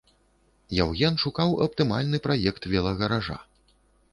[0.83, 3.37] Яўген шукаў аптымальны праект велагаража.